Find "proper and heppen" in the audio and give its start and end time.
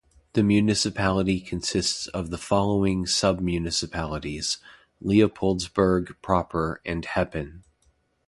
6.23-7.61